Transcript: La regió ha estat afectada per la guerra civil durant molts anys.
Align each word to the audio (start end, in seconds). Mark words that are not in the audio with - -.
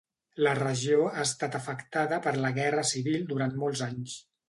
La 0.45 0.53
regió 0.59 1.03
ha 1.09 1.19
estat 1.27 1.59
afectada 1.61 2.21
per 2.27 2.35
la 2.47 2.53
guerra 2.59 2.89
civil 2.97 3.33
durant 3.35 3.59
molts 3.67 3.89
anys. 3.93 4.23